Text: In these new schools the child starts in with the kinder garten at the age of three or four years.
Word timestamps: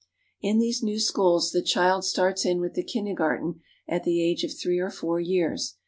In 0.41 0.57
these 0.57 0.81
new 0.81 0.99
schools 0.99 1.51
the 1.51 1.61
child 1.61 2.05
starts 2.05 2.43
in 2.43 2.59
with 2.59 2.73
the 2.73 2.81
kinder 2.83 3.13
garten 3.13 3.61
at 3.87 4.03
the 4.03 4.19
age 4.23 4.43
of 4.43 4.51
three 4.57 4.79
or 4.79 4.89
four 4.89 5.19
years. 5.19 5.75